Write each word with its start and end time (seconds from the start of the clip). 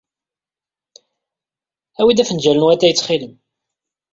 Awey-d 1.99 2.23
afenjal 2.23 2.57
n 2.59 2.65
watay, 2.65 2.93
ttxil-m. 2.93 3.33